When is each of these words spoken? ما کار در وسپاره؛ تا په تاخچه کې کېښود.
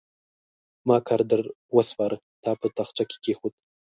ما 0.87 0.97
کار 1.07 1.21
در 1.29 1.41
وسپاره؛ 1.77 2.15
تا 2.43 2.51
په 2.61 2.67
تاخچه 2.77 3.03
کې 3.09 3.17
کېښود. 3.23 3.53